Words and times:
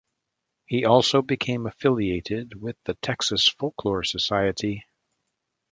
He 0.65 0.83
also 0.83 1.21
became 1.21 1.67
affiliated 1.67 2.59
with 2.59 2.75
the 2.85 2.95
Texas 3.03 3.47
Folklore 3.47 4.01
Society. 4.03 4.87